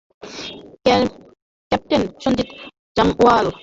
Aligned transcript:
Captain 1.71 2.01
Sanjib 2.23 2.47
Jamwal. 2.95 3.45